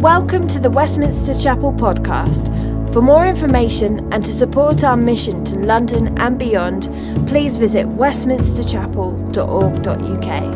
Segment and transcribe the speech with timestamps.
[0.00, 2.52] Welcome to the Westminster Chapel podcast.
[2.92, 6.82] For more information and to support our mission to London and beyond,
[7.26, 10.54] please visit westminsterchapel.org.uk.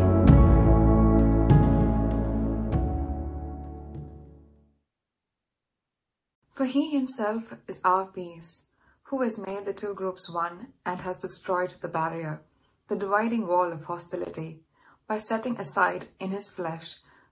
[6.54, 8.66] For he himself is our peace,
[9.04, 12.42] who has made the two groups one and has destroyed the barrier,
[12.88, 14.60] the dividing wall of hostility,
[15.08, 16.96] by setting aside in his flesh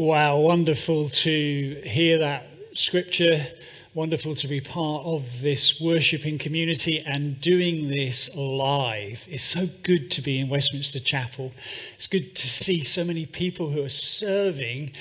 [0.00, 3.44] Wow, wonderful to hear that scripture.
[3.92, 9.26] Wonderful to be part of this worshiping community and doing this live.
[9.28, 11.52] It's so good to be in Westminster Chapel.
[11.92, 14.92] It's good to see so many people who are serving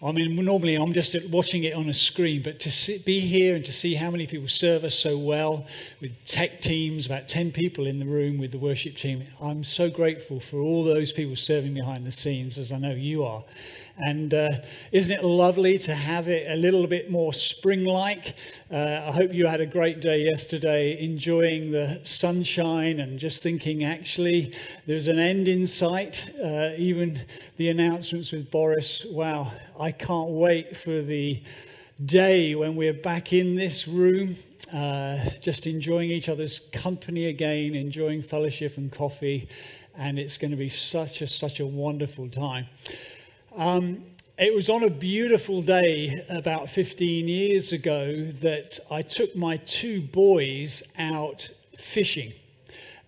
[0.00, 3.56] I mean, normally I'm just watching it on a screen, but to see, be here
[3.56, 5.66] and to see how many people serve us so well
[6.00, 9.90] with tech teams, about 10 people in the room with the worship team, I'm so
[9.90, 13.42] grateful for all those people serving behind the scenes, as I know you are.
[14.00, 14.48] And uh,
[14.92, 18.36] isn't it lovely to have it a little bit more spring like?
[18.70, 23.82] Uh, I hope you had a great day yesterday, enjoying the sunshine and just thinking,
[23.82, 24.54] actually,
[24.86, 26.28] there's an end in sight.
[26.42, 27.20] Uh, even
[27.56, 31.42] the announcements with Boris, wow, I can't wait for the
[32.04, 34.36] day when we're back in this room.
[34.72, 39.48] Uh, just enjoying each other's company again, enjoying fellowship and coffee,
[39.96, 42.66] and it's going to be such a such a wonderful time.
[43.58, 44.04] Um,
[44.38, 50.00] it was on a beautiful day about 15 years ago that I took my two
[50.00, 52.34] boys out fishing.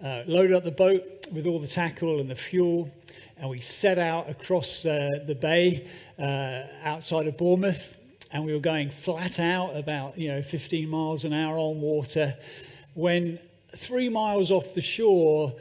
[0.05, 2.91] Uh, loaded up the boat with all the tackle and the fuel,
[3.37, 5.87] and we set out across uh, the bay
[6.19, 7.97] uh, outside of Bournemouth.
[8.33, 12.35] And we were going flat out, about you know 15 miles an hour on water,
[12.95, 13.39] when
[13.77, 15.55] three miles off the shore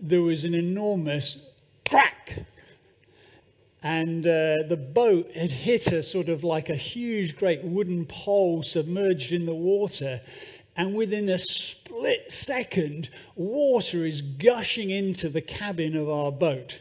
[0.00, 1.36] there was an enormous
[1.86, 2.19] crack
[3.82, 8.62] and uh, the boat had hit a sort of like a huge, great wooden pole
[8.62, 10.20] submerged in the water.
[10.76, 16.80] And within a split second, water is gushing into the cabin of our boat.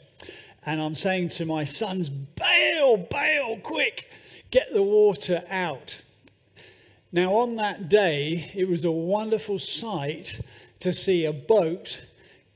[0.65, 4.11] And I'm saying to my sons, bail, bail, quick,
[4.51, 6.01] get the water out.
[7.11, 10.39] Now, on that day, it was a wonderful sight
[10.81, 12.01] to see a boat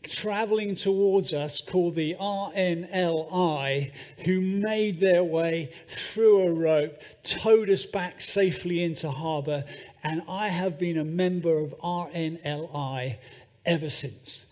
[0.04, 3.92] traveling towards us called the RNLI,
[4.26, 9.64] who made their way through a rope, towed us back safely into harbour,
[10.04, 13.18] and I have been a member of RNLI
[13.66, 14.46] ever since.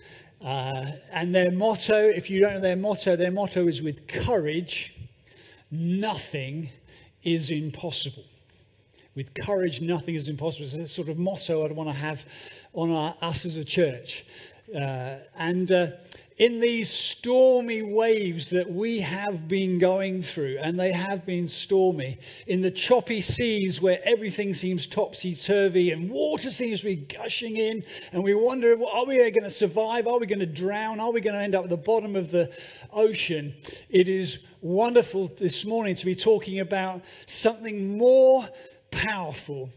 [0.43, 4.95] Uh, and their motto, if you don't know their motto, their motto is with courage,
[5.69, 6.69] nothing
[7.23, 8.23] is impossible.
[9.13, 10.65] With courage, nothing is impossible.
[10.65, 12.25] It's a sort of motto I'd want to have
[12.73, 14.25] on our, us as a church.
[14.75, 15.87] Uh, and uh,
[16.37, 22.17] in these stormy waves that we have been going through, and they have been stormy,
[22.47, 27.57] in the choppy seas where everything seems topsy turvy and water seems to be gushing
[27.57, 30.07] in, and we wonder, are we going to survive?
[30.07, 30.99] Are we going to drown?
[30.99, 32.51] Are we going to end up at the bottom of the
[32.91, 33.53] ocean?
[33.89, 38.47] It is wonderful this morning to be talking about something more
[38.89, 39.69] powerful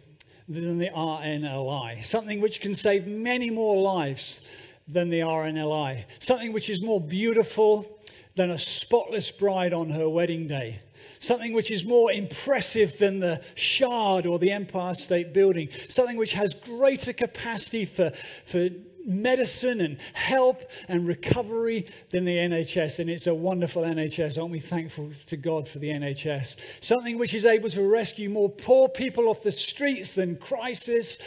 [0.49, 4.40] than the RNLI, something which can save many more lives
[4.87, 8.01] than the RNLI, something which is more beautiful
[8.37, 10.81] than a spotless bride on her wedding day,
[11.21, 16.35] something which is more impressive than the Shard or the Empire State Building, something which
[16.35, 18.11] has greater capacity for,
[18.45, 18.69] for
[19.07, 22.99] medicine and help and recovery than the NHS.
[22.99, 24.39] And it's a wonderful NHS.
[24.39, 26.57] Aren't we thankful to God for the NHS?
[26.83, 31.19] Something which is able to rescue more poor people off the streets than crisis.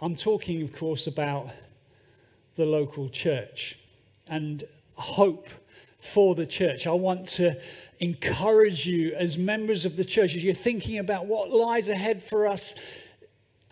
[0.00, 1.50] I'm talking, of course, about
[2.56, 3.78] the local church
[4.28, 4.64] and
[4.94, 5.48] hope
[5.98, 6.86] for the church.
[6.86, 7.58] I want to
[7.98, 12.46] encourage you as members of the church, as you're thinking about what lies ahead for
[12.46, 12.74] us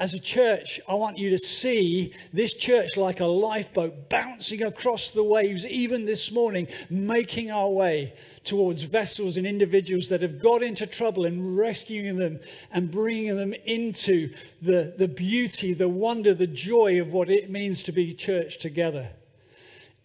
[0.02, 5.12] as a church, I want you to see this church like a lifeboat bouncing across
[5.12, 10.60] the waves, even this morning, making our way towards vessels and individuals that have got
[10.60, 12.40] into trouble and rescuing them
[12.72, 17.84] and bringing them into the, the beauty, the wonder, the joy of what it means
[17.84, 19.08] to be church together.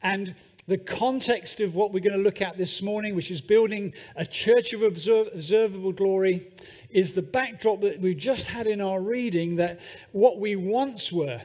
[0.03, 0.35] And
[0.67, 4.25] the context of what we're going to look at this morning, which is building a
[4.25, 6.51] church of observable glory,
[6.89, 9.79] is the backdrop that we just had in our reading that
[10.11, 11.41] what we once were,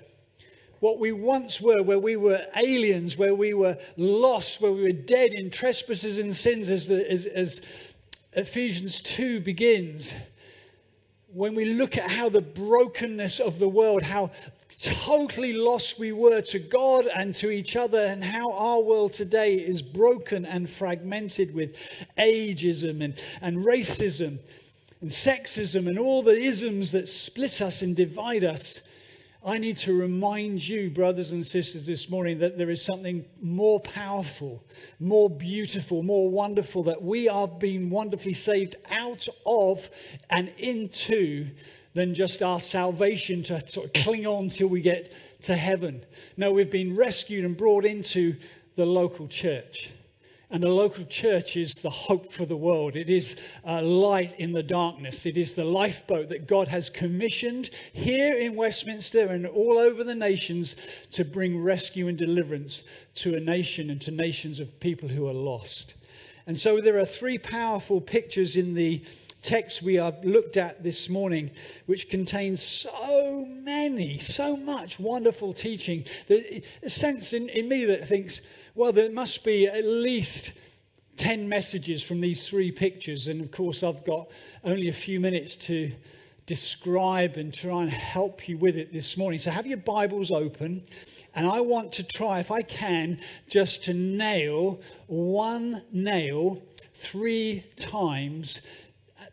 [0.81, 4.93] what we once were, where we were aliens, where we were lost, where we were
[4.93, 7.61] dead in trespasses and sins, as, the, as, as
[8.33, 10.17] Ephesians 2 begins
[11.33, 14.31] when we look at how the brokenness of the world, how
[14.83, 19.55] totally lost we were to God and to each other, and how our world today
[19.55, 21.77] is broken and fragmented with
[22.19, 24.39] ageism and, and racism
[25.01, 28.81] and sexism and all the isms that split us and divide us.
[29.45, 33.81] I need to remind you, brothers and sisters, this morning that there is something more
[33.81, 34.63] powerful,
[35.01, 39.91] more beautiful, more wonderful that we are being wonderfully saved out of
[40.31, 41.51] and into
[41.95, 45.13] than just our salvation to sort of cling on till we get
[45.43, 46.05] to heaven.
[46.37, 48.37] No, we've been rescued and brought into
[48.77, 49.91] the local church.
[50.53, 52.95] And the local church is the hope for the world.
[52.95, 55.25] It is a light in the darkness.
[55.25, 60.15] It is the lifeboat that God has commissioned here in Westminster and all over the
[60.15, 60.77] nations
[61.13, 62.85] to bring rescue and deliverance
[63.15, 65.95] to a nation and to nations of people who are lost.
[66.47, 69.03] And so there are three powerful pictures in the
[69.43, 71.51] text we have looked at this morning,
[71.87, 76.05] which contains so many, so much wonderful teaching.
[76.31, 78.41] A sense in, in me that thinks,
[78.75, 80.53] well, there must be at least
[81.17, 83.27] 10 messages from these three pictures.
[83.27, 84.31] And of course, I've got
[84.65, 85.93] only a few minutes to
[86.47, 89.39] describe and try and help you with it this morning.
[89.39, 90.85] So have your Bibles open.
[91.35, 93.19] And I want to try, if I can,
[93.49, 96.63] just to nail one nail
[96.95, 98.61] three times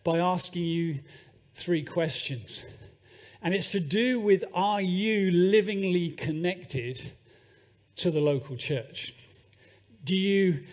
[0.03, 0.99] by asking you
[1.53, 2.63] three questions.
[3.41, 7.11] And it's to do with are you livingly connected
[7.97, 9.13] to the local church?
[10.03, 10.63] Do you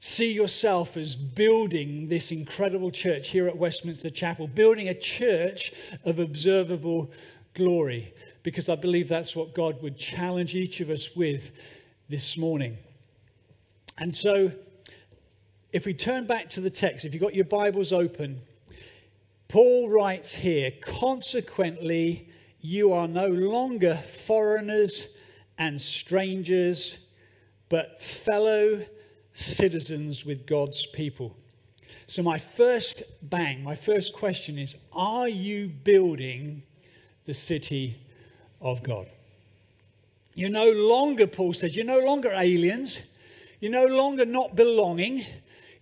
[0.00, 5.72] see yourself as building this incredible church here at Westminster Chapel, building a church
[6.04, 7.10] of observable
[7.54, 8.12] glory?
[8.42, 11.52] Because I believe that's what God would challenge each of us with
[12.08, 12.76] this morning.
[13.98, 14.52] And so
[15.74, 18.40] if we turn back to the text, if you've got your Bibles open,
[19.48, 22.28] Paul writes here, consequently,
[22.60, 25.08] you are no longer foreigners
[25.58, 26.98] and strangers,
[27.68, 28.86] but fellow
[29.34, 31.36] citizens with God's people.
[32.06, 36.62] So, my first bang, my first question is Are you building
[37.24, 37.96] the city
[38.60, 39.08] of God?
[40.34, 43.02] You're no longer, Paul says, you're no longer aliens.
[43.60, 45.24] You're no longer not belonging.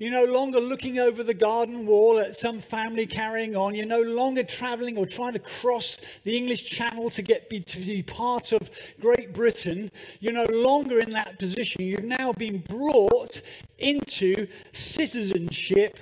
[0.03, 3.77] You're no longer looking over the garden wall at some family carrying on.
[3.77, 7.79] You're no longer traveling or trying to cross the English Channel to get be, to
[7.79, 8.69] be part of
[9.01, 9.93] Great Britain.
[10.19, 11.83] You're no longer in that position.
[11.83, 13.43] You've now been brought
[13.79, 16.01] into citizenship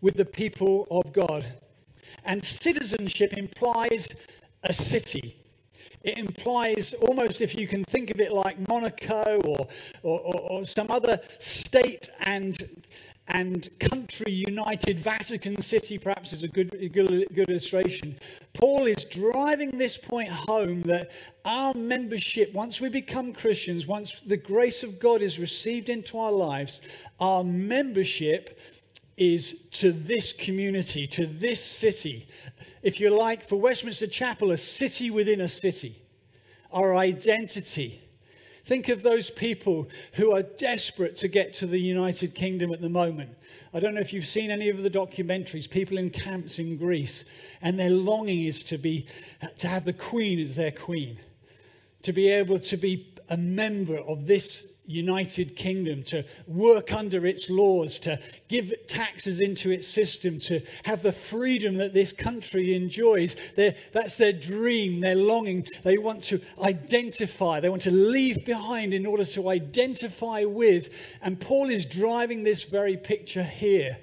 [0.00, 1.44] with the people of God.
[2.24, 4.10] And citizenship implies
[4.62, 5.40] a city.
[6.02, 9.68] It implies almost, if you can think of it like Monaco or,
[10.02, 12.56] or, or, or some other state and
[13.32, 18.16] and country united Vatican City, perhaps, is a good, good, good, illustration.
[18.54, 21.10] Paul is driving this point home that
[21.44, 26.32] our membership, once we become Christians, once the grace of God is received into our
[26.32, 26.82] lives,
[27.20, 28.58] our membership
[29.16, 32.26] is to this community, to this city.
[32.82, 36.02] If you like, for Westminster Chapel, a city within a city.
[36.72, 38.00] Our identity
[38.70, 42.88] Think of those people who are desperate to get to the United Kingdom at the
[42.88, 43.30] moment.
[43.74, 47.24] I don't know if you've seen any of the documentaries, people in camps in Greece,
[47.62, 49.06] and their longing is to be
[49.56, 51.18] to have the Queen as their queen,
[52.02, 57.48] to be able to be a member of this United Kingdom, to work under its
[57.48, 58.18] laws, to
[58.48, 63.36] give taxes into its system, to have the freedom that this country enjoys.
[63.56, 65.66] They're, that's their dream, their longing.
[65.82, 70.90] They want to identify, they want to leave behind in order to identify with.
[71.22, 73.98] And Paul is driving this very picture here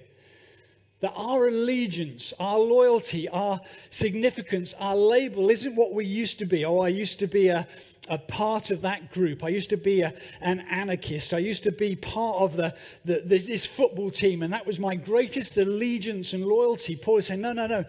[1.01, 3.61] That our allegiance, our loyalty, our
[3.91, 6.65] significance, our label isn't what we used to be.
[6.65, 7.67] Oh, I used to be a,
[8.09, 9.43] a part of that group.
[9.43, 10.11] I used to be a,
[10.41, 11.35] an anarchist.
[11.35, 12.75] I used to be part of the,
[13.05, 16.95] the, this, this football team, and that was my greatest allegiance and loyalty.
[16.95, 17.85] Paul is saying, no, no, no.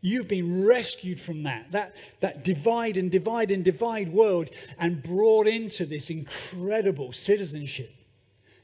[0.00, 5.46] You've been rescued from that, that, that divide and divide and divide world, and brought
[5.46, 7.94] into this incredible citizenship.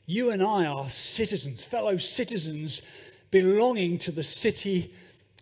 [0.07, 2.83] You and I are citizens, fellow citizens
[3.31, 4.93] belonging to the city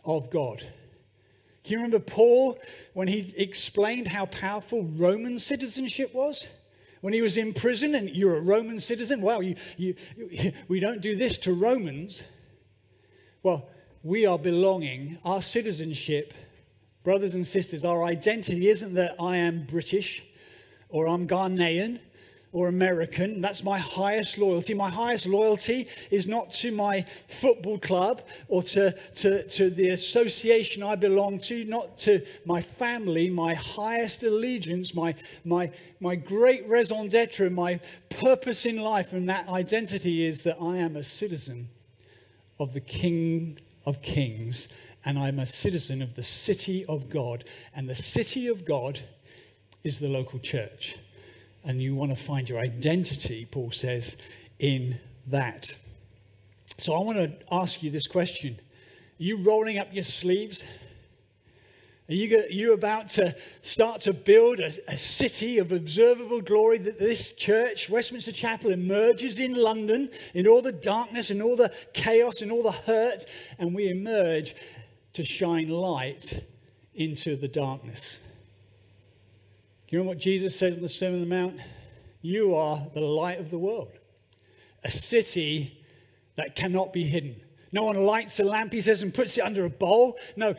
[0.04, 0.66] of God.
[1.64, 2.58] Do you remember Paul
[2.92, 6.46] when he explained how powerful Roman citizenship was?
[7.00, 9.20] When he was in prison and you're a Roman citizen?
[9.22, 9.94] Well, you, you,
[10.68, 12.22] we don't do this to Romans.
[13.42, 13.68] Well,
[14.02, 16.34] we are belonging, our citizenship,
[17.02, 20.22] brothers and sisters, our identity isn't that I am British
[20.90, 22.00] or I'm Ghanaian
[22.54, 23.40] or American.
[23.40, 24.74] That's my highest loyalty.
[24.74, 30.82] My highest loyalty is not to my football club or to, to, to the association
[30.84, 33.28] I belong to, not to my family.
[33.28, 39.48] My highest allegiance, my, my, my great raison d'etre, my purpose in life and that
[39.48, 41.68] identity is that I am a citizen
[42.60, 44.68] of the King of Kings
[45.04, 47.44] and I'm a citizen of the city of God.
[47.74, 49.00] And the city of God
[49.82, 50.96] is the local church
[51.64, 54.16] and you want to find your identity, Paul says,
[54.58, 55.72] in that.
[56.78, 60.64] So I want to ask you this question Are you rolling up your sleeves?
[62.06, 66.76] Are you, are you about to start to build a, a city of observable glory
[66.76, 71.72] that this church, Westminster Chapel, emerges in London in all the darkness and all the
[71.94, 73.24] chaos and all the hurt,
[73.58, 74.54] and we emerge
[75.14, 76.44] to shine light
[76.94, 78.18] into the darkness?
[79.94, 81.60] You know what Jesus said in the Sermon on the Mount?
[82.20, 83.92] You are the light of the world,
[84.82, 85.84] a city
[86.34, 87.36] that cannot be hidden.
[87.70, 90.18] No one lights a lamp, he says, and puts it under a bowl.
[90.34, 90.56] No,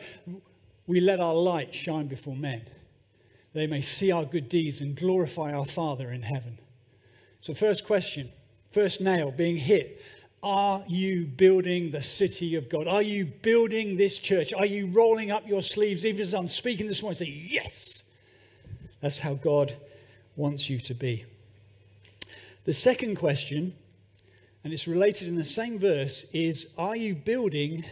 [0.86, 2.62] we let our light shine before men.
[3.52, 6.58] They may see our good deeds and glorify our Father in heaven.
[7.42, 8.32] So, first question,
[8.70, 10.00] first nail being hit.
[10.42, 12.88] Are you building the city of God?
[12.88, 14.54] Are you building this church?
[14.54, 18.02] Are you rolling up your sleeves, even as I'm speaking this morning, say, Yes,
[19.06, 19.72] that's how God
[20.34, 21.24] wants you to be.
[22.64, 23.72] The second question,
[24.64, 27.84] and it's related in the same verse, is Are you building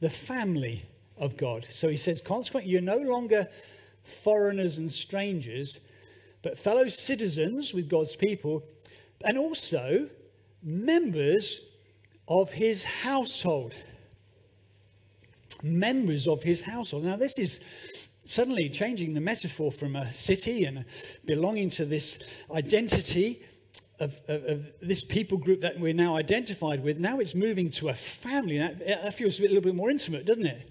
[0.00, 0.86] the family
[1.18, 1.66] of God?
[1.68, 3.46] So he says, consequently, you're no longer
[4.04, 5.80] foreigners and strangers,
[6.40, 8.64] but fellow citizens with God's people,
[9.22, 10.08] and also
[10.62, 11.60] members
[12.26, 13.74] of his household.
[15.62, 17.04] Members of his household.
[17.04, 17.60] Now, this is
[18.26, 20.84] suddenly changing the metaphor from a city and
[21.24, 22.18] belonging to this
[22.54, 23.42] identity
[24.00, 26.98] of, of, of, this people group that we're now identified with.
[26.98, 28.58] Now it's moving to a family.
[28.58, 30.70] That, that feels a, bit, a little bit more intimate, doesn't it?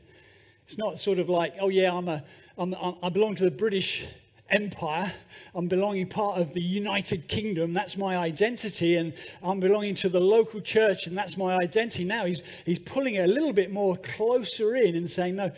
[0.65, 2.23] It's not sort of like, oh yeah, I'm a,
[2.57, 4.05] I'm, I belong to the British
[4.49, 5.11] Empire.
[5.55, 7.73] I'm belonging part of the United Kingdom.
[7.73, 8.97] That's my identity.
[8.97, 12.03] And I'm belonging to the local church, and that's my identity.
[12.03, 15.51] Now he's, he's pulling it a little bit more closer in and saying, no,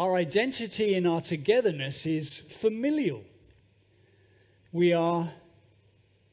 [0.00, 3.22] our identity in our togetherness is familial.
[4.72, 5.30] We are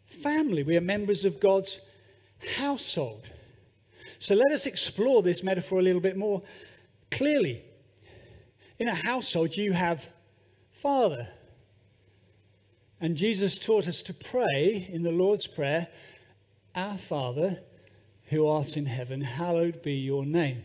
[0.06, 1.82] family, we are members of God's
[2.56, 3.28] household.
[4.20, 6.44] So let us explore this metaphor a little bit more
[7.12, 7.62] clearly.
[8.80, 10.08] In a household, you have
[10.72, 11.28] father.
[13.02, 15.90] And Jesus taught us to pray in the Lord's Prayer
[16.74, 17.60] Our Father,
[18.30, 20.64] who art in heaven, hallowed be your name.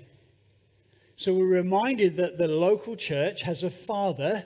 [1.23, 4.45] So we're reminded that the local church has a father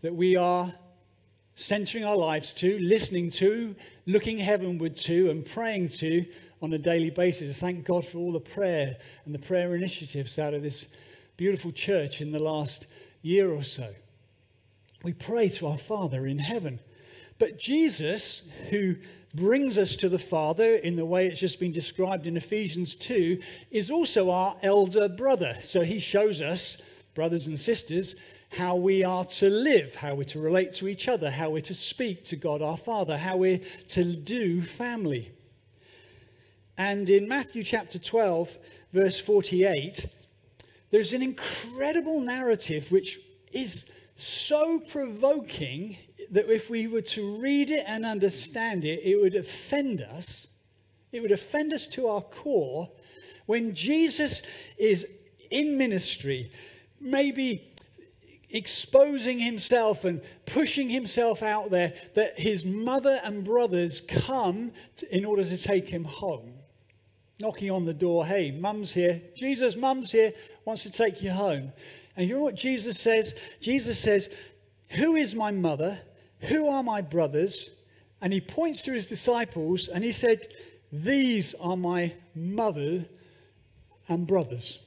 [0.00, 0.72] that we are
[1.56, 3.76] centering our lives to, listening to,
[4.06, 6.24] looking heavenward to, and praying to
[6.62, 7.60] on a daily basis.
[7.60, 10.88] Thank God for all the prayer and the prayer initiatives out of this
[11.36, 12.86] beautiful church in the last
[13.20, 13.92] year or so.
[15.02, 16.80] We pray to our Father in heaven.
[17.38, 18.96] But Jesus, who
[19.34, 23.40] brings us to the Father in the way it's just been described in Ephesians 2,
[23.70, 25.56] is also our elder brother.
[25.62, 26.78] So he shows us,
[27.14, 28.16] brothers and sisters,
[28.50, 31.74] how we are to live, how we're to relate to each other, how we're to
[31.74, 35.32] speak to God our Father, how we're to do family.
[36.76, 38.58] And in Matthew chapter 12,
[38.92, 40.06] verse 48,
[40.90, 43.20] there's an incredible narrative which
[43.52, 43.86] is
[44.16, 45.96] so provoking
[46.32, 50.46] that if we were to read it and understand it, it would offend us.
[51.12, 52.90] It would offend us to our core
[53.46, 54.42] when Jesus
[54.78, 55.06] is
[55.50, 56.50] in ministry,
[57.00, 57.70] maybe
[58.50, 65.24] exposing himself and pushing himself out there, that his mother and brothers come to, in
[65.24, 66.54] order to take him home.
[67.40, 68.24] knocking on the door.
[68.24, 69.20] Hey, mum's here.
[69.34, 70.32] Jesus, mum's here,
[70.64, 71.72] wants to take you home.
[72.16, 73.34] And you know what Jesus says?
[73.60, 74.30] Jesus says,
[74.90, 76.00] Who is my mother?
[76.48, 77.70] Who are my brothers?
[78.20, 80.46] And he points to his disciples and he said,
[80.92, 83.04] These are my mother
[84.08, 84.78] and brothers.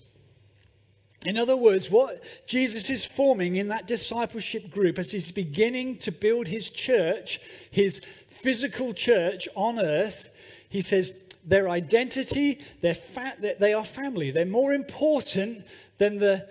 [1.25, 6.11] In other words, what Jesus is forming in that discipleship group as he's beginning to
[6.11, 7.99] build his church, his
[8.29, 10.29] physical church on earth,
[10.69, 14.31] he says their identity, their fa- they are family.
[14.31, 15.65] They're more important
[15.97, 16.47] than the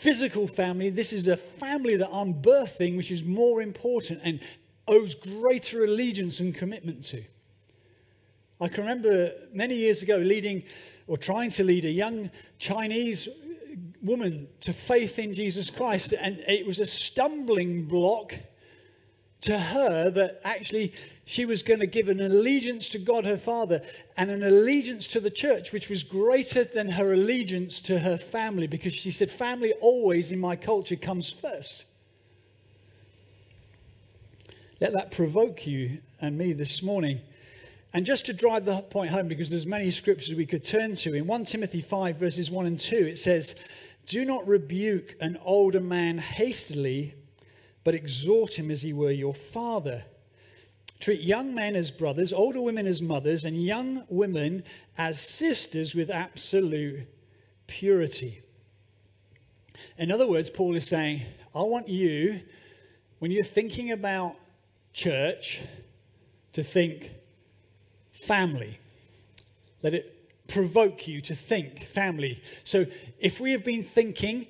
[0.00, 0.88] physical family.
[0.88, 4.40] This is a family that I'm birthing, which is more important and
[4.88, 7.22] owes greater allegiance and commitment to.
[8.62, 10.62] I can remember many years ago leading
[11.06, 13.28] or trying to lead a young Chinese
[14.02, 18.34] woman to faith in Jesus Christ, and it was a stumbling block
[19.42, 20.92] to her that actually
[21.24, 23.82] she was going to give an allegiance to God her Father
[24.16, 28.66] and an allegiance to the church, which was greater than her allegiance to her family,
[28.66, 31.84] because she said, Family always in my culture comes first.
[34.80, 37.20] Let that provoke you and me this morning.
[37.92, 41.14] And just to drive the point home, because there's many scriptures we could turn to,
[41.14, 43.56] in 1 Timothy 5, verses 1 and 2, it says,
[44.06, 47.14] Do not rebuke an older man hastily,
[47.84, 50.04] but exhort him as he were your father.
[50.98, 54.64] Treat young men as brothers, older women as mothers, and young women
[54.98, 57.06] as sisters with absolute
[57.66, 58.42] purity.
[59.96, 61.22] In other words, Paul is saying,
[61.54, 62.40] I want you,
[63.18, 64.36] when you're thinking about
[64.92, 65.60] church,
[66.52, 67.10] to think
[68.10, 68.78] family.
[69.82, 72.42] Let it provoke you to think family.
[72.64, 72.86] So
[73.18, 74.46] if we have been thinking,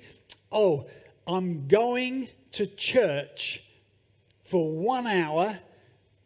[0.51, 0.87] oh,
[1.27, 3.63] I'm going to church
[4.43, 5.59] for one hour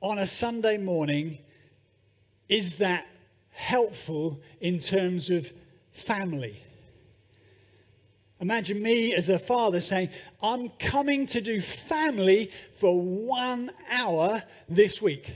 [0.01, 1.37] on a Sunday morning,
[2.49, 3.07] is that
[3.51, 5.51] helpful in terms of
[5.91, 6.61] family?
[8.39, 10.09] Imagine me as a father saying,
[10.43, 15.31] I'm coming to do family for one hour this week.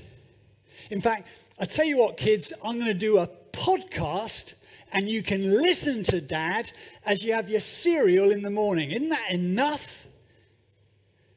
[0.89, 1.27] In fact,
[1.59, 4.53] I tell you what, kids, I'm going to do a podcast
[4.91, 6.71] and you can listen to dad
[7.05, 8.91] as you have your cereal in the morning.
[8.91, 10.07] Isn't that enough?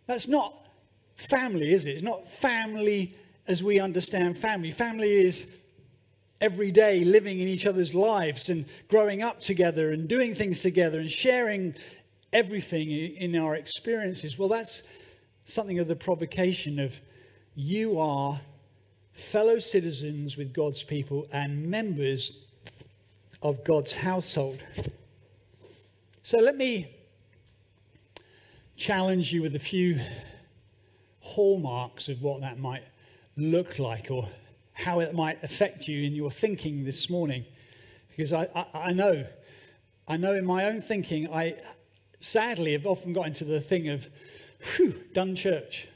[0.07, 0.55] That's not
[1.17, 1.93] family, is it?
[1.93, 3.15] It's not family
[3.47, 4.71] as we understand family.
[4.71, 5.47] Family is
[6.41, 10.99] every day living in each other's lives and growing up together and doing things together
[10.99, 11.75] and sharing
[12.33, 14.39] everything in our experiences.
[14.39, 14.83] Well, that's
[15.45, 17.01] something of the provocation of
[17.55, 18.41] you are
[19.13, 22.33] fellow citizens with God's people and members
[23.43, 24.63] of God's household.
[26.23, 26.89] So let me
[28.77, 30.01] challenge you with a few
[31.21, 32.85] hallmarks of what that might
[33.37, 34.29] look like or
[34.73, 37.45] how it might affect you in your thinking this morning.
[38.09, 39.27] Because I, I, I know,
[40.09, 41.57] I know in my own thinking, I
[42.21, 44.09] sadly have often got into the thing of,
[44.77, 45.89] whew, done church.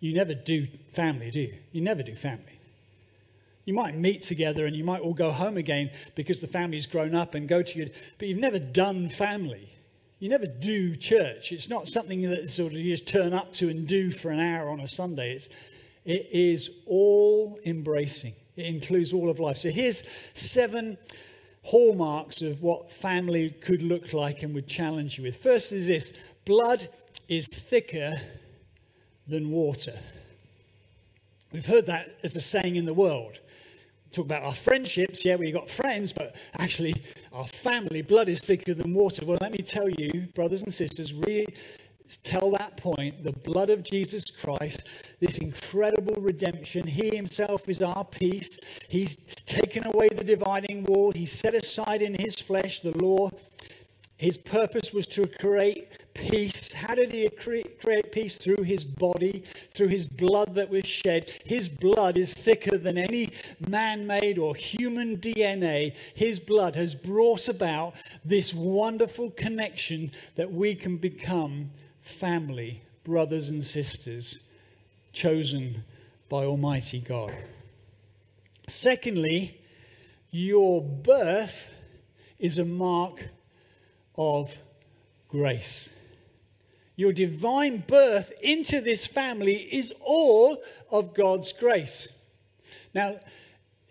[0.00, 1.54] You never do family, do you?
[1.72, 2.58] You never do family.
[3.66, 7.14] You might meet together and you might all go home again because the family's grown
[7.14, 9.70] up and go to you, but you've never done family.
[10.20, 11.50] You never do church.
[11.50, 14.38] It's not something that sort of you just turn up to and do for an
[14.38, 15.32] hour on a Sunday.
[15.32, 15.48] It's,
[16.04, 18.34] it is all embracing.
[18.54, 19.56] It includes all of life.
[19.56, 20.02] So here's
[20.34, 20.98] seven
[21.62, 25.36] hallmarks of what family could look like and would challenge you with.
[25.36, 26.12] First is this
[26.44, 26.86] blood
[27.28, 28.20] is thicker
[29.26, 29.98] than water.
[31.50, 33.40] We've heard that as a saying in the world.
[34.12, 36.94] Talk about our friendships, yeah, we've got friends, but actually
[37.32, 39.24] our family, blood is thicker than water.
[39.24, 41.46] Well, let me tell you, brothers and sisters, really
[42.24, 44.84] tell that point the blood of Jesus Christ,
[45.20, 46.86] this incredible redemption.
[46.86, 48.58] He himself is our peace.
[48.88, 53.30] He's taken away the dividing wall, He set aside in His flesh the law.
[54.20, 56.74] His purpose was to create peace.
[56.74, 58.36] How did he create peace?
[58.36, 61.32] Through his body, through his blood that was shed.
[61.46, 63.30] His blood is thicker than any
[63.66, 65.96] man made or human DNA.
[66.12, 71.70] His blood has brought about this wonderful connection that we can become
[72.02, 74.40] family, brothers and sisters,
[75.14, 75.82] chosen
[76.28, 77.34] by Almighty God.
[78.68, 79.62] Secondly,
[80.30, 81.70] your birth
[82.38, 83.30] is a mark
[84.16, 84.54] of
[85.28, 85.90] grace.
[86.96, 92.08] Your divine birth into this family is all of God's grace.
[92.92, 93.20] Now,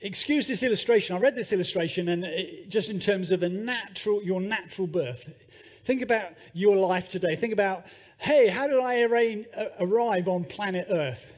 [0.02, 1.16] excuse this illustration.
[1.16, 5.48] I read this illustration, and it, just in terms of a natural, your natural birth.
[5.84, 7.36] Think about your life today.
[7.36, 7.86] Think about,
[8.20, 11.34] hey, how did I uh, arrive on planet Earth?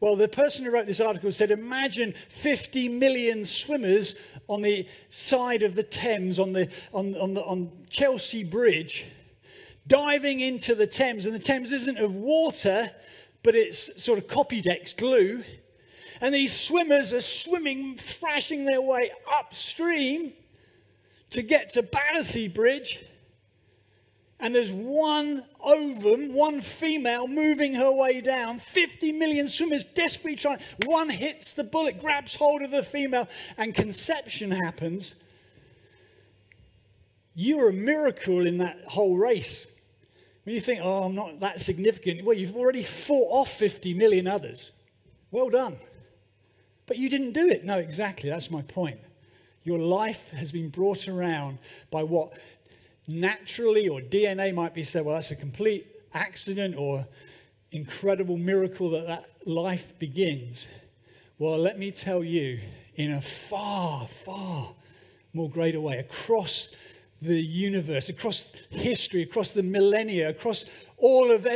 [0.00, 4.14] Well, the person who wrote this article said imagine 50 million swimmers
[4.48, 9.04] on the side of the Thames, on, the, on, on, the, on Chelsea Bridge,
[9.86, 11.26] diving into the Thames.
[11.26, 12.90] And the Thames isn't of water,
[13.42, 15.44] but it's sort of Copydex glue.
[16.22, 20.32] And these swimmers are swimming, thrashing their way upstream
[21.30, 23.04] to get to Battersea Bridge.
[24.40, 28.58] And there's one ovum, one female moving her way down.
[28.58, 30.60] 50 million swimmers desperately trying.
[30.86, 35.14] One hits the bullet, grabs hold of the female, and conception happens.
[37.34, 39.66] You're a miracle in that whole race.
[40.44, 44.26] When you think, oh, I'm not that significant, well, you've already fought off 50 million
[44.26, 44.72] others.
[45.30, 45.78] Well done.
[46.86, 47.64] But you didn't do it.
[47.64, 48.30] No, exactly.
[48.30, 48.98] That's my point.
[49.62, 51.58] Your life has been brought around
[51.90, 52.32] by what
[53.10, 57.06] naturally or DNA might be said, well, that's a complete accident or
[57.72, 60.68] incredible miracle that that life begins.
[61.38, 62.60] Well, let me tell you,
[62.96, 64.74] in a far, far
[65.32, 66.70] more greater way, across
[67.22, 70.64] the universe, across history, across the millennia, across
[70.96, 71.46] all of,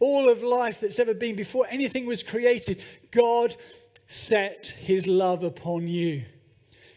[0.00, 3.56] all of life that's ever been before anything was created, God
[4.06, 6.24] set his love upon you.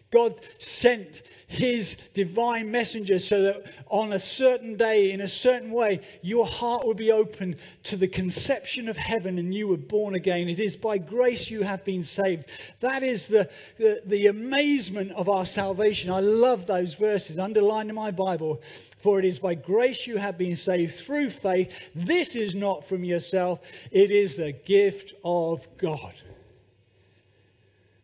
[0.09, 5.99] God sent his divine messenger so that on a certain day, in a certain way,
[6.21, 10.47] your heart would be open to the conception of heaven and you were born again.
[10.47, 12.49] It is by grace you have been saved.
[12.79, 16.09] That is the, the, the amazement of our salvation.
[16.09, 18.61] I love those verses underlined in my Bible.
[18.99, 21.91] For it is by grace you have been saved through faith.
[21.93, 23.59] This is not from yourself,
[23.91, 26.13] it is the gift of God.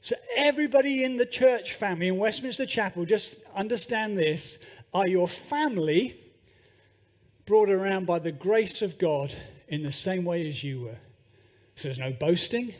[0.03, 4.57] So, everybody in the church family in Westminster Chapel, just understand this,
[4.93, 6.19] are your family
[7.45, 9.33] brought around by the grace of God
[9.69, 10.97] in the same way as you were.
[11.77, 12.75] So, there's no boasting,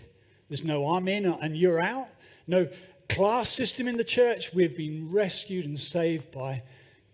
[0.50, 2.10] there's no I'm in and you're out,
[2.46, 2.68] no
[3.08, 4.54] class system in the church.
[4.54, 6.62] We've been rescued and saved by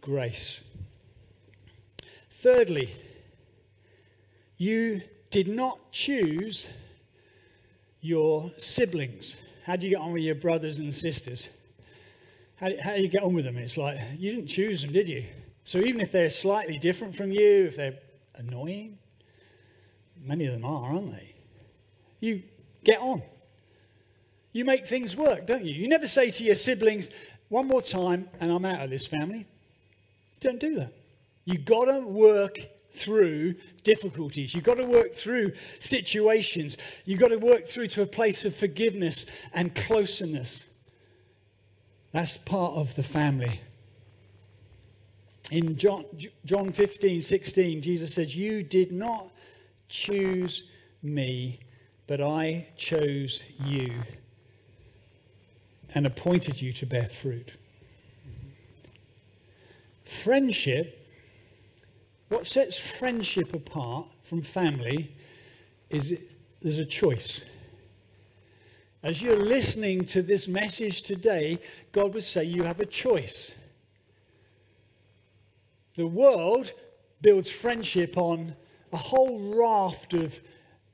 [0.01, 0.61] grace.
[2.31, 2.89] Thirdly,
[4.57, 6.65] you did not choose
[8.01, 9.35] your siblings.
[9.69, 11.47] How do you get on with your brothers and sisters?
[12.55, 13.55] How, how do you get on with them?
[13.55, 15.25] It's like, you didn't choose them, did you?
[15.63, 17.99] So even if they're slightly different from you, if they're
[18.33, 18.97] annoying,
[20.25, 21.35] many of them are, aren't they?
[22.19, 22.41] You
[22.83, 23.21] get on.
[24.53, 25.75] You make things work, don't you?
[25.75, 27.11] You never say to your siblings,
[27.49, 29.45] one more time and I'm out of this family.
[30.39, 30.93] don't do that.
[31.45, 32.57] You've got to work
[32.91, 34.53] through difficulties.
[34.53, 36.77] You've got to work through situations.
[37.05, 40.65] You've got to work through to a place of forgiveness and closeness.
[42.11, 43.61] That's part of the family.
[45.51, 46.05] In John,
[46.45, 49.29] John 15, 16, Jesus says, You did not
[49.87, 50.63] choose
[51.01, 51.59] me,
[52.07, 53.93] but I chose you
[55.95, 57.53] and appointed you to bear fruit.
[60.05, 60.98] Friendship
[62.29, 65.15] what sets friendship apart from family
[65.89, 66.21] is it,
[66.61, 67.43] there's a choice.
[69.01, 71.59] As you're listening to this message today,
[71.91, 73.53] God would say you have a choice.
[75.95, 76.73] The world
[77.21, 78.55] builds friendship on
[78.91, 80.39] a whole raft of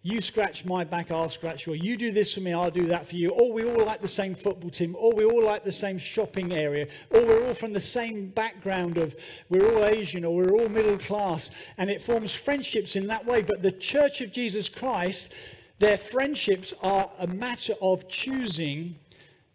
[0.05, 1.81] you scratch my back, I'll scratch yours.
[1.81, 3.29] You do this for me, I'll do that for you.
[3.29, 4.95] Or we all like the same football team.
[4.99, 6.87] Or we all like the same shopping area.
[7.09, 9.15] Or we're all from the same background of
[9.49, 11.49] we're all Asian or we're all middle class.
[11.79, 13.41] And it forms friendships in that way.
[13.41, 15.33] But the Church of Jesus Christ,
[15.79, 18.99] their friendships are a matter of choosing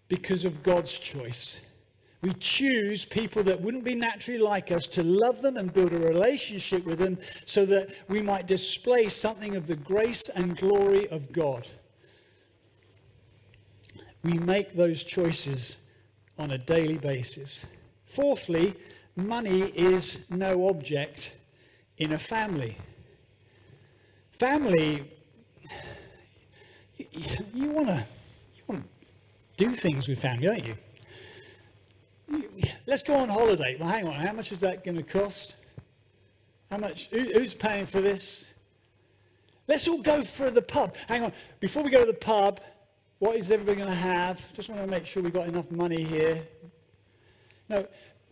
[0.09, 1.59] because of God's choice.
[2.23, 5.99] We choose people that wouldn't be naturally like us to love them and build a
[5.99, 11.33] relationship with them so that we might display something of the grace and glory of
[11.33, 11.67] God.
[14.23, 15.77] We make those choices
[16.39, 17.61] on a daily basis.
[18.05, 18.75] Fourthly,
[19.17, 21.33] money is no object
[21.97, 22.77] in a family.
[24.33, 25.05] Family,
[26.99, 28.05] you, you want to
[29.57, 30.75] do things with family, don't you?
[32.87, 33.77] Let's go on holiday.
[33.79, 35.55] Well, hang on, how much is that going to cost?
[36.71, 37.09] How much?
[37.09, 38.45] Who, who's paying for this?
[39.67, 40.97] Let's all go for the pub.
[41.09, 42.61] Hang on, before we go to the pub,
[43.19, 44.53] what is everybody going to have?
[44.53, 46.43] Just want to make sure we've got enough money here.
[47.69, 47.87] No,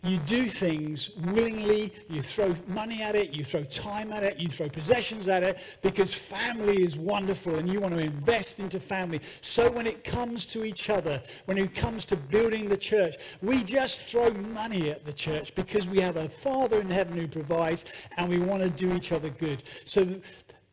[0.04, 4.48] you do things willingly, you throw money at it, you throw time at it, you
[4.48, 9.20] throw possessions at it, because family is wonderful and you want to invest into family.
[9.42, 13.64] So when it comes to each other, when it comes to building the church, we
[13.64, 17.84] just throw money at the church because we have a Father in heaven who provides
[18.16, 19.64] and we want to do each other good.
[19.84, 20.06] So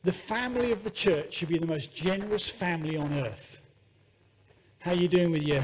[0.06, 3.58] The family of the church should be the most generous family on earth.
[4.78, 5.64] How are you doing with your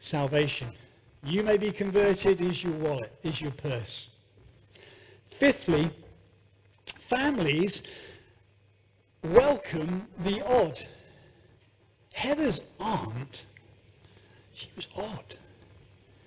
[0.00, 0.72] salvation?
[1.24, 4.10] You may be converted, is your wallet, is your purse.
[5.28, 5.90] Fifthly,
[6.84, 7.82] families
[9.22, 10.80] welcome the odd.
[12.12, 13.46] Heather's aunt,
[14.52, 15.36] she was odd.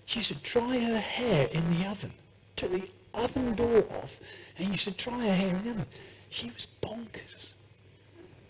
[0.05, 2.11] She used to dry her hair in the oven,
[2.55, 4.19] took the oven door off,
[4.57, 5.85] and used to dry her hair in the oven.
[6.29, 7.53] She was bonkers.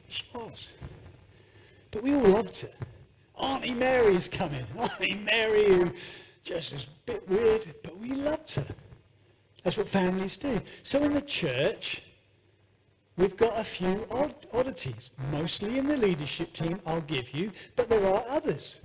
[0.08, 0.68] She was.
[1.92, 2.70] But we all loved her.
[3.38, 4.66] Auntie Mary's coming.
[4.78, 5.92] Auntie Mary, who
[6.48, 8.66] just a bit weird, but we loved her.
[9.64, 10.62] That's what families do.
[10.84, 12.04] So in the church,
[13.18, 17.90] we've got a few odd oddities, mostly in the leadership team, I'll give you, but
[17.90, 18.78] there are others.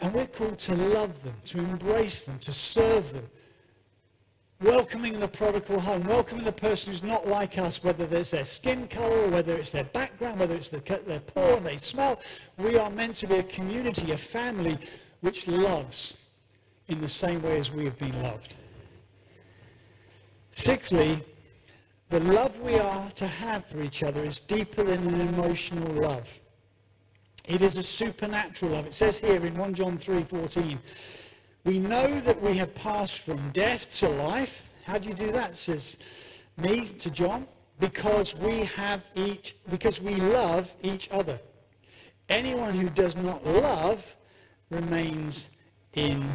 [0.00, 3.28] And we're called to love them, to embrace them, to serve them.
[4.62, 8.88] Welcoming the prodigal home, welcoming the person who's not like us, whether it's their skin
[8.88, 12.20] color, or whether it's their background, whether it's the, they're poor and they smell.
[12.56, 14.78] We are meant to be a community, a family
[15.20, 16.14] which loves
[16.88, 18.54] in the same way as we have been loved.
[20.52, 21.22] Sixthly,
[22.08, 26.40] the love we are to have for each other is deeper than an emotional love.
[27.46, 28.86] It is a supernatural love.
[28.86, 30.78] It says here in 1 John 3:14,
[31.64, 34.68] we know that we have passed from death to life.
[34.84, 35.50] How do you do that?
[35.50, 35.96] It says
[36.56, 37.46] me to John,
[37.78, 41.38] because we have each because we love each other.
[42.28, 44.16] Anyone who does not love
[44.70, 45.48] remains
[45.94, 46.26] in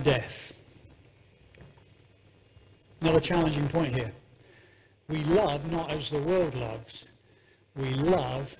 [0.00, 0.52] death.
[3.00, 4.12] Another challenging point here.
[5.08, 7.08] We love not as the world loves.
[7.76, 8.56] We love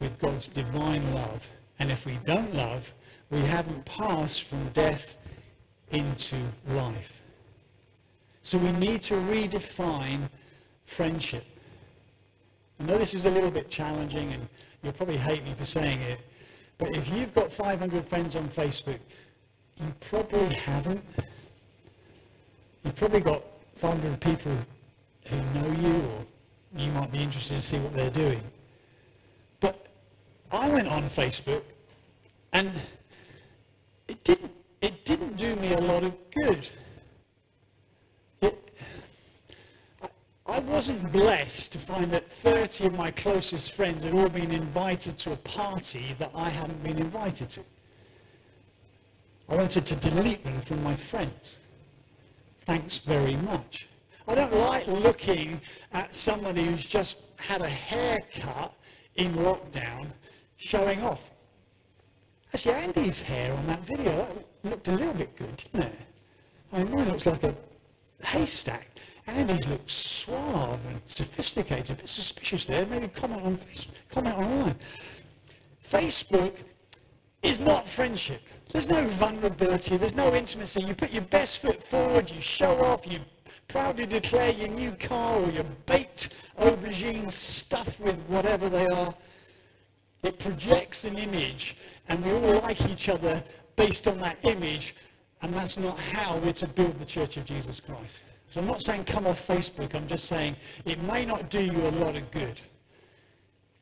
[0.00, 1.48] with God's divine love.
[1.78, 2.92] And if we don't love,
[3.30, 5.16] we haven't passed from death
[5.90, 6.36] into
[6.68, 7.22] life.
[8.42, 10.28] So we need to redefine
[10.84, 11.44] friendship.
[12.80, 14.48] I know this is a little bit challenging and
[14.82, 16.20] you'll probably hate me for saying it,
[16.78, 19.00] but if you've got 500 friends on Facebook,
[19.80, 21.02] you probably haven't.
[22.84, 23.42] You've probably got
[23.76, 24.52] 500 people
[25.26, 28.42] who know you or you might be interested to see what they're doing.
[29.60, 29.86] But
[30.50, 31.62] I went on Facebook
[32.52, 32.72] and
[34.08, 36.68] it didn't, it didn't do me a lot of good.
[40.48, 45.18] I wasn't blessed to find that 30 of my closest friends had all been invited
[45.18, 47.60] to a party that I hadn't been invited to.
[49.48, 51.58] I wanted to delete them from my friends.
[52.60, 53.88] Thanks very much.
[54.26, 55.60] I don't like looking
[55.94, 58.74] at somebody who's just had a haircut
[59.14, 60.08] in lockdown
[60.58, 61.30] showing off.
[62.52, 64.26] Actually, Andy's hair on that video
[64.62, 65.98] that looked a little bit good, didn't it?
[66.72, 67.54] I mean, mine looks like a
[68.22, 68.88] haystack.
[69.26, 72.84] Andy's looks suave and sophisticated, a bit suspicious there.
[72.86, 74.74] Maybe comment on Facebook, comment online.
[75.86, 76.54] Facebook
[77.42, 78.42] is not friendship.
[78.70, 79.96] There's no vulnerability.
[79.96, 80.82] There's no intimacy.
[80.82, 82.30] You put your best foot forward.
[82.30, 83.06] You show off.
[83.10, 83.20] You
[83.66, 89.14] proudly declare your new car or your baked aubergines stuffed with whatever they are.
[90.22, 91.76] It projects an image,
[92.08, 93.42] and we all like each other
[93.76, 94.96] based on that image,
[95.42, 98.18] and that's not how we're to build the Church of Jesus Christ.
[98.48, 99.94] So I'm not saying come off Facebook.
[99.94, 102.60] I'm just saying it may not do you a lot of good.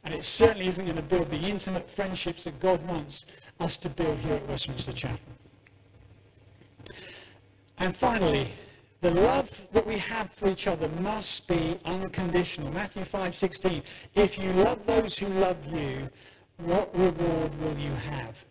[0.04, 3.26] And it certainly isn't going to build the intimate friendships that God wants
[3.60, 5.18] us to build here at Westminster Chapel.
[7.78, 8.48] And finally,
[9.00, 12.72] the love that we have for each other must be unconditional.
[12.72, 13.82] Matthew 5:16.
[14.14, 16.08] If you love those who love you,
[16.56, 18.44] what reward will you have?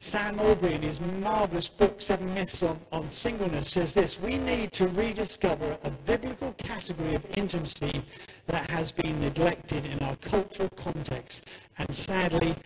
[0.00, 4.72] Sam Allberry, in his marvelous book, Seven Myths on, on Singleness, says this We need
[4.72, 8.02] to rediscover a biblical category of intimacy
[8.46, 11.44] that has been neglected in our cultural context
[11.78, 12.56] and sadly,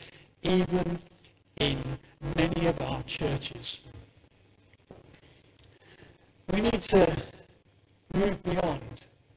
[0.42, 0.98] even
[1.60, 1.78] in
[2.36, 3.80] many of our churches.
[6.52, 7.16] We need to
[8.14, 8.82] move beyond.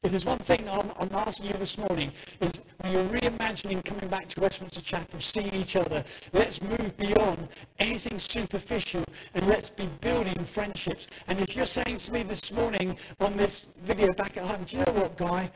[0.02, 4.08] If there's one thing I'm, I'm, asking you this morning is when you're reimagining coming
[4.08, 6.02] back to Westminster Chapel, seeing each other,
[6.32, 9.04] let's move beyond anything superficial
[9.34, 11.06] and let's be building friendships.
[11.28, 14.78] And if you're saying to me this morning on this video back at home, do
[14.78, 15.50] you know what, Guy?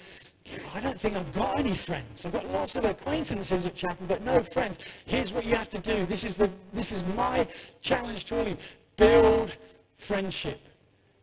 [0.75, 2.25] I don't think I've got any friends.
[2.25, 4.79] I've got lots of acquaintances at chapel, but no friends.
[5.07, 6.05] Here's what you have to do.
[6.07, 7.47] This is, the, this is my
[7.81, 8.57] challenge to all of you.
[8.97, 9.57] Build
[9.97, 10.61] friendship.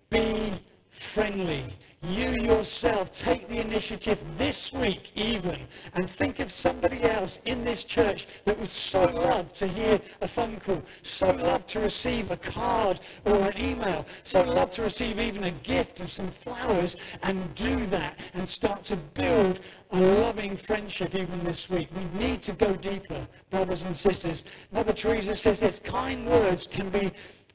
[0.10, 0.54] Be
[0.90, 1.66] friendly.
[2.08, 5.60] You yourself take the initiative this week even
[5.94, 10.28] and think of somebody else in this church that would so love to hear a
[10.28, 15.20] phone call, so love to receive a card or an email, so love to receive
[15.20, 19.60] even a gift of some flowers and do that and start to build
[19.92, 21.88] a loving friendship even this week.
[21.96, 24.44] We need to go deeper, brothers and sisters.
[24.72, 27.12] Mother Teresa says this, kind words can be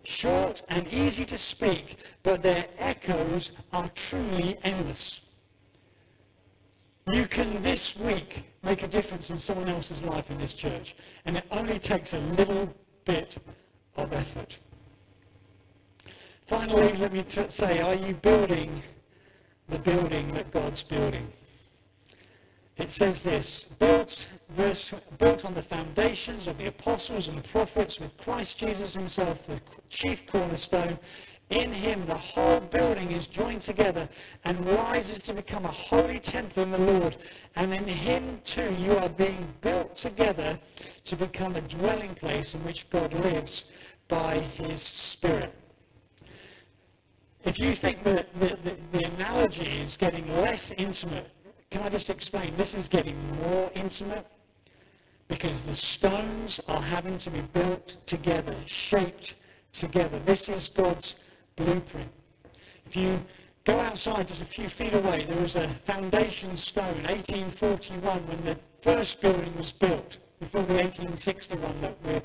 [0.06, 5.20] short and easy to speak, but their echoes are truly endless.
[7.12, 11.36] You can this week make a difference in someone else's life in this church, and
[11.36, 13.36] it only takes a little bit
[13.96, 14.58] of effort.
[16.46, 18.82] Finally, let me say, are you building
[19.68, 21.26] the building that God's building?
[22.76, 28.18] It says this, built, verse, built on the foundations of the apostles and prophets with
[28.18, 30.98] Christ Jesus himself, the chief cornerstone.
[31.48, 34.08] In him the whole building is joined together
[34.44, 37.16] and rises to become a holy temple in the Lord.
[37.54, 40.58] And in him too you are being built together
[41.04, 43.66] to become a dwelling place in which God lives
[44.08, 45.54] by his Spirit.
[47.44, 51.30] If you think that the, the, the analogy is getting less intimate
[51.70, 52.56] can I just explain?
[52.56, 54.26] This is getting more intimate
[55.28, 59.34] because the stones are having to be built together, shaped
[59.72, 60.18] together.
[60.20, 61.16] This is God's
[61.56, 62.10] blueprint.
[62.86, 63.20] If you
[63.64, 68.56] go outside just a few feet away, there was a foundation stone, 1841, when the
[68.78, 72.22] first building was built, before the 1861 that we're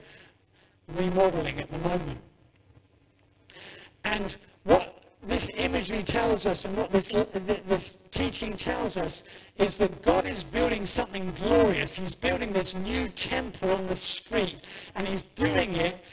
[0.88, 2.20] remodeling at the moment.
[4.04, 4.36] And
[5.24, 7.10] this imagery tells us and what this,
[7.68, 9.24] this teaching tells us
[9.58, 11.96] is that God is building something glorious.
[11.96, 16.04] He's building this new temple on the street and he's doing it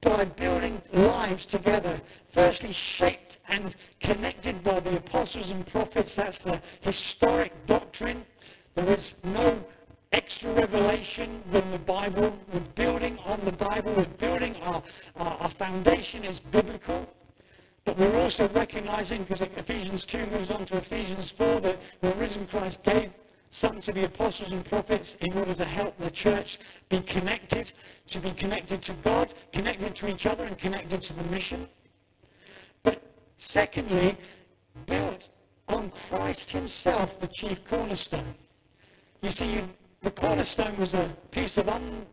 [0.00, 6.16] by building lives together, firstly shaped and connected by the apostles and prophets.
[6.16, 8.24] That's the historic doctrine.
[8.74, 9.62] There is no
[10.12, 12.38] extra revelation than the Bible.
[12.52, 13.92] We're building on the Bible.
[13.94, 14.82] We're building our,
[15.16, 17.12] our, our foundation is biblical.
[17.88, 22.46] But we're also recognizing, because Ephesians 2 moves on to Ephesians 4, that the risen
[22.46, 23.10] Christ gave
[23.50, 26.58] some to the apostles and prophets in order to help the church
[26.90, 27.72] be connected,
[28.08, 31.66] to be connected to God, connected to each other, and connected to the mission.
[32.82, 33.00] But
[33.38, 34.18] secondly,
[34.84, 35.30] built
[35.66, 38.34] on Christ himself, the chief cornerstone.
[39.22, 39.68] You see, you,
[40.02, 42.04] the cornerstone was a piece of un,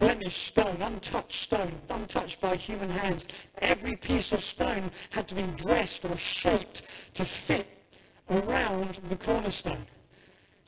[0.00, 3.28] blemished stone, untouched stone, untouched by human hands.
[3.58, 6.82] Every piece of stone had to be dressed or shaped
[7.14, 7.66] to fit
[8.28, 9.86] around the cornerstone.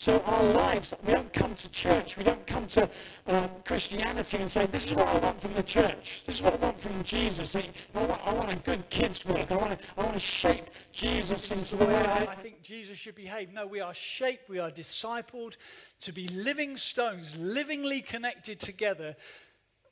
[0.02, 2.90] So our lives, we don't come to church, we don't come to
[3.28, 6.24] um, Christianity and say, this is what I want from the church.
[6.26, 7.54] This is what I want from Jesus.
[7.54, 7.62] I
[7.94, 9.52] want, I want a good kids work.
[9.52, 12.98] I want to, I want to shape Jesus into the way I, I think Jesus
[12.98, 13.52] should behave.
[13.52, 15.54] No, we are shaped, we are discipled
[16.00, 19.14] to be living stones, livingly connected together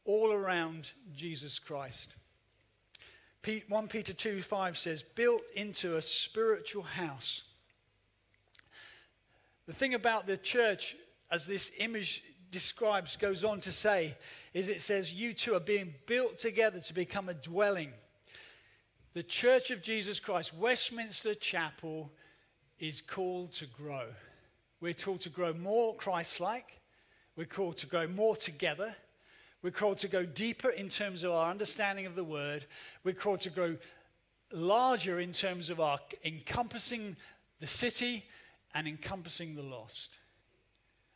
[0.04, 2.16] all around Jesus Christ.
[3.44, 7.44] 1 Peter 2 5 says, built into a spiritual house
[9.70, 10.96] the thing about the church,
[11.30, 14.16] as this image describes, goes on to say,
[14.52, 17.92] is it says, You two are being built together to become a dwelling.
[19.12, 22.10] The Church of Jesus Christ, Westminster Chapel,
[22.80, 24.06] is called to grow.
[24.80, 26.80] We're called to grow more Christ like.
[27.36, 28.92] We're called to grow more together.
[29.62, 32.66] We're called to go deeper in terms of our understanding of the word.
[33.04, 33.76] We're called to grow
[34.52, 37.16] larger in terms of our encompassing
[37.60, 38.24] the city
[38.74, 40.18] and encompassing the lost.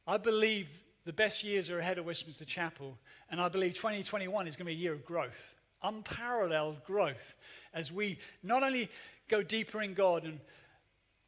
[0.06, 2.98] I believe the best years are ahead of Westminster Chapel,
[3.30, 7.36] and I believe 2021 is going to be a year of growth, unparalleled growth,
[7.72, 8.90] as we not only
[9.28, 10.40] go deeper in God and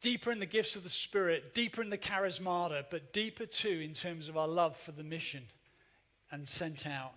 [0.01, 3.93] deeper in the gifts of the Spirit, deeper in the charismata, but deeper too in
[3.93, 5.43] terms of our love for the mission
[6.31, 7.13] and sent out.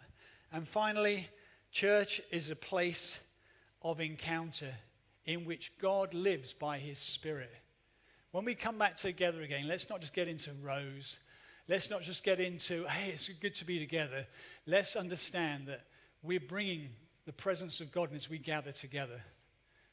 [0.52, 1.28] And finally,
[1.72, 3.20] church is a place
[3.82, 4.72] of encounter
[5.24, 7.54] in which God lives by his Spirit.
[8.32, 11.18] When we come back together again, let's not just get into rows.
[11.68, 14.26] Let's not just get into, hey, it's good to be together.
[14.66, 15.84] Let's understand that
[16.22, 16.90] we're bringing
[17.26, 19.20] the presence of God as we gather together.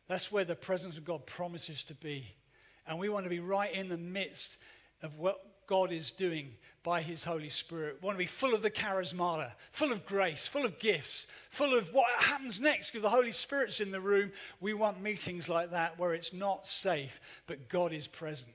[0.08, 2.26] That's where the presence of God promises to be.
[2.88, 4.58] And we want to be right in the midst
[5.02, 6.52] of what God is doing
[6.82, 7.98] by His Holy Spirit.
[8.02, 11.78] We want to be full of the charismata, full of grace, full of gifts, full
[11.78, 14.32] of what happens next because the Holy Spirit's in the room.
[14.62, 18.52] We want meetings like that where it's not safe, but God is present.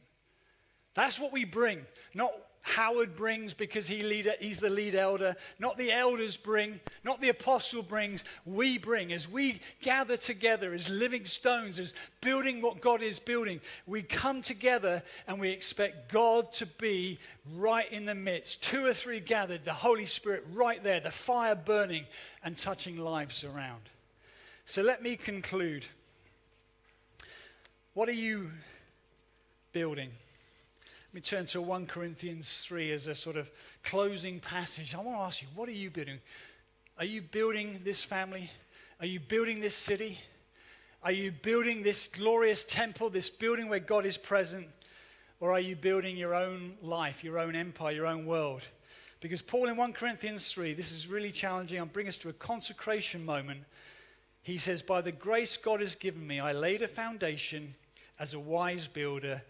[0.94, 5.77] That's what we bring, not Howard brings because he lead, he's the lead elder, not
[5.77, 9.12] the elders bring, not the apostle brings, we bring.
[9.12, 14.43] As we gather together as living stones, as building what God is building, we come
[14.43, 17.18] together and we expect God to be
[17.57, 18.62] right in the midst.
[18.62, 22.05] Two or three gathered, the Holy Spirit right there, the fire burning
[22.45, 23.82] and touching lives around.
[24.66, 25.84] So let me conclude.
[27.95, 28.53] What are you
[29.72, 30.11] building?
[31.13, 33.51] Let me turn to 1 Corinthians 3 as a sort of
[33.83, 34.95] closing passage.
[34.95, 36.19] I want to ask you, what are you building?
[36.99, 38.49] Are you building this family?
[38.99, 40.19] Are you building this city?
[41.03, 44.67] Are you building this glorious temple, this building where God is present?
[45.39, 48.63] Or are you building your own life, your own empire, your own world?
[49.21, 51.79] Because Paul in 1 Corinthians 3, this is really challenging.
[51.79, 53.65] I'll bring us to a consecration moment.
[54.41, 57.75] He says, By the grace God has given me, I laid a foundation
[58.19, 59.43] as a wise builder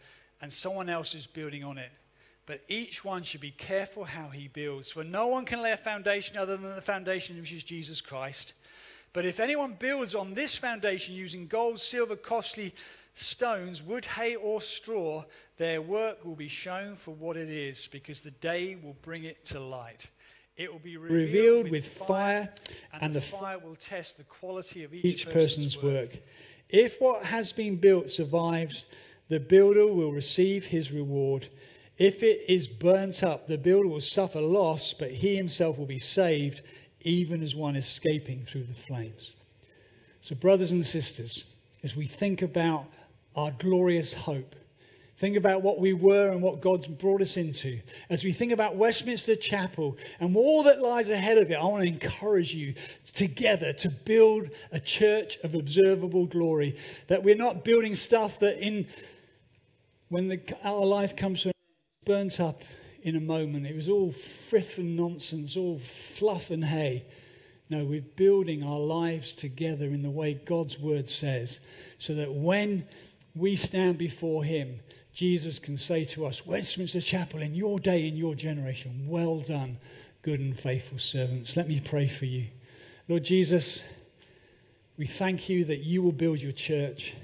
[0.43, 1.91] and someone else is building on it.
[2.45, 4.91] But each one should be careful how he builds.
[4.91, 8.55] For no one can lay a foundation other than the foundation which is Jesus Christ.
[9.13, 12.75] But if anyone builds on this foundation using gold, silver, costly
[13.15, 15.25] stones, wood, hay, or straw,
[15.59, 19.45] their work will be shown for what it is, because the day will bring it
[19.47, 20.11] to light.
[20.57, 22.53] It will be revealed, revealed with, with fire,
[22.93, 26.17] and, and the, fire will test the quality of each, each person's work.
[26.69, 28.87] If what has been built survives,
[29.33, 31.49] the builder will receive his reward.
[31.97, 35.99] If it is burnt up, the builder will suffer loss, but he himself will be
[35.99, 36.61] saved,
[37.01, 39.33] even as one escaping through the flames.
[40.21, 41.47] So, brothers and sisters,
[41.83, 42.85] as we think about
[43.35, 44.55] our glorious hope,
[45.17, 47.81] think about what we were and what God's brought us into,
[48.11, 51.85] as we think about Westminster Chapel and all that lies ahead of it, I want
[51.85, 52.75] to encourage you
[53.15, 56.77] together to build a church of observable glory.
[57.07, 58.89] That we're not building stuff that in
[60.13, 62.61] when the, our life comes to an end, burnt up
[63.03, 63.67] in a moment.
[63.67, 67.07] It was all frith and nonsense, all fluff and hay.
[67.71, 71.61] No, we're building our lives together in the way God's word says,
[71.97, 72.87] so that when
[73.35, 74.81] we stand before Him,
[75.15, 79.79] Jesus can say to us, Westminster Chapel, in your day, in your generation, well done,
[80.21, 81.57] good and faithful servants.
[81.57, 82.49] Let me pray for you.
[83.09, 83.83] Lord Jesus,
[84.99, 87.15] we thank you that you will build your church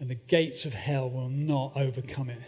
[0.00, 2.40] and the gates of hell will not overcome it.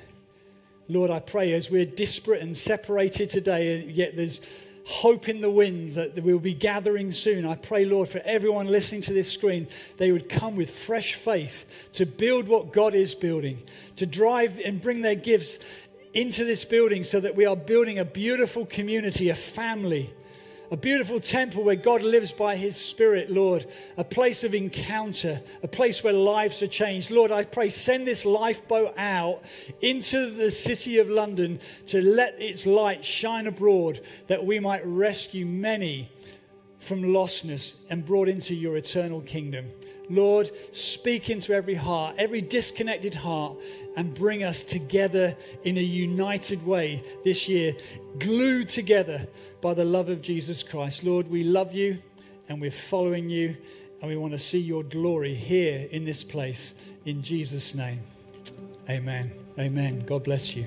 [0.89, 4.41] Lord, I pray as we're disparate and separated today, and yet there's
[4.87, 7.47] hope in the wind that we'll be gathering soon.
[7.47, 11.91] I pray, Lord, for everyone listening to this screen, they would come with fresh faith
[11.93, 13.63] to build what God is building,
[13.97, 15.59] to drive and bring their gifts
[16.13, 20.13] into this building so that we are building a beautiful community, a family
[20.71, 23.67] a beautiful temple where God lives by his Spirit, Lord,
[23.97, 27.11] a place of encounter, a place where lives are changed.
[27.11, 29.43] Lord, I pray, send this lifeboat out
[29.81, 35.45] into the city of London to let its light shine abroad that we might rescue
[35.45, 36.11] many
[36.79, 39.71] from lostness and brought into your eternal kingdom.
[40.11, 43.57] Lord, speak into every heart, every disconnected heart,
[43.97, 47.75] and bring us together in a united way this year,
[48.19, 49.27] glued together
[49.61, 51.05] by the love of Jesus Christ.
[51.05, 51.99] Lord, we love you
[52.49, 53.57] and we're following you,
[54.01, 56.75] and we want to see your glory here in this place.
[57.05, 58.01] In Jesus' name,
[58.89, 59.31] amen.
[59.57, 60.05] Amen.
[60.05, 60.67] God bless you.